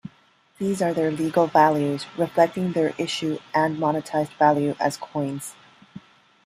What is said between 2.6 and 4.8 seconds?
their issue and monetized value